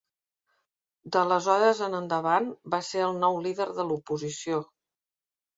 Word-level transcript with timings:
D'aleshores 1.15 1.83
en 1.89 1.97
endavant 1.99 2.49
va 2.77 2.81
ser 2.89 3.05
el 3.11 3.21
nou 3.25 3.39
líder 3.49 3.71
de 3.81 3.89
l'oposició. 3.91 4.65